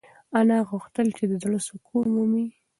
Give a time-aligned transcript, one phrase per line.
[0.39, 2.45] انا غوښتل چې د زړه سکون ومومي.